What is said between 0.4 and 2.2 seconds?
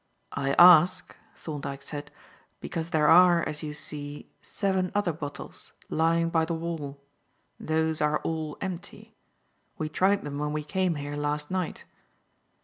ask," Thorndyke said,